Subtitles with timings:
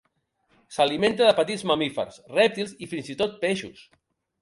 [0.77, 3.89] S'alimenta de petits mamífers, rèptils i fins i tot peixos.